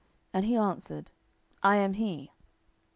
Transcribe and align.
And 0.33 0.45
he 0.45 0.55
answered, 0.55 1.11
I 1.61 1.75
am 1.75 1.93
he. 1.93 2.31